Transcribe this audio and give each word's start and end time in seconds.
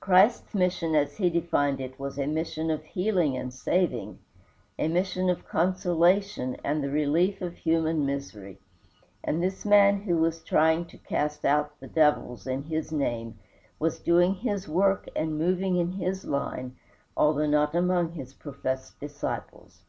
Christ's 0.00 0.52
mission 0.54 0.94
as 0.94 1.16
he 1.16 1.30
defined 1.30 1.80
it 1.80 1.98
was 1.98 2.18
a 2.18 2.26
mission 2.26 2.70
of 2.70 2.84
healing 2.84 3.38
and 3.38 3.54
saving, 3.54 4.18
a 4.78 4.86
mission 4.86 5.30
of 5.30 5.48
consolation 5.48 6.58
and 6.62 6.84
the 6.84 6.90
relief 6.90 7.40
of 7.40 7.54
human 7.56 8.04
misery; 8.04 8.58
and 9.24 9.42
this 9.42 9.64
man 9.64 10.02
who 10.02 10.18
was 10.18 10.42
trying 10.44 10.84
to 10.88 10.98
cast 10.98 11.46
out 11.46 11.80
the 11.80 11.88
devils 11.88 12.46
in 12.46 12.64
his 12.64 12.92
name 12.92 13.38
was 13.78 13.98
doing 13.98 14.34
his 14.34 14.68
work 14.68 15.08
and 15.16 15.38
moving 15.38 15.76
in 15.76 15.92
his 15.92 16.26
line, 16.26 16.76
although 17.16 17.46
not 17.46 17.74
among 17.74 18.12
his 18.12 18.34
professed 18.34 19.00
disciples. 19.00 19.84